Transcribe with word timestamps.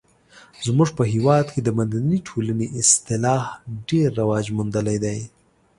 زموږ 0.65 0.89
په 0.97 1.03
هېواد 1.13 1.45
کې 1.53 1.61
د 1.63 1.69
مدني 1.79 2.17
ټولنې 2.27 2.67
اصطلاح 2.81 3.43
ډیر 3.89 4.07
رواج 4.19 4.45
موندلی 4.57 4.97
دی. 5.05 5.19